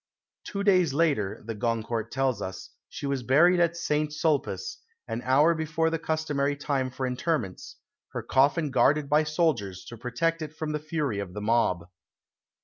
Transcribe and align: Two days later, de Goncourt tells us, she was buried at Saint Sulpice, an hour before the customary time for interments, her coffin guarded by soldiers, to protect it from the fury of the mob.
Two 0.45 0.63
days 0.63 0.93
later, 0.95 1.43
de 1.45 1.53
Goncourt 1.53 2.09
tells 2.11 2.41
us, 2.41 2.71
she 2.89 3.05
was 3.05 3.21
buried 3.21 3.59
at 3.59 3.77
Saint 3.77 4.11
Sulpice, 4.11 4.77
an 5.07 5.21
hour 5.23 5.53
before 5.53 5.91
the 5.91 5.99
customary 5.99 6.55
time 6.55 6.89
for 6.89 7.05
interments, 7.05 7.75
her 8.13 8.23
coffin 8.23 8.71
guarded 8.71 9.07
by 9.11 9.23
soldiers, 9.23 9.85
to 9.85 9.97
protect 9.97 10.41
it 10.41 10.55
from 10.55 10.71
the 10.71 10.79
fury 10.79 11.19
of 11.19 11.35
the 11.35 11.41
mob. 11.41 11.85